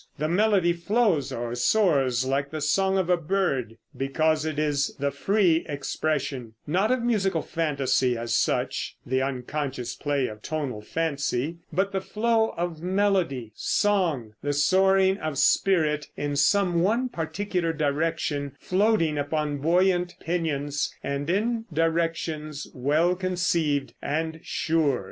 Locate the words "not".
6.65-6.89